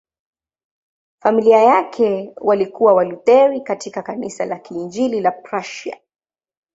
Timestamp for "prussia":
5.31-5.97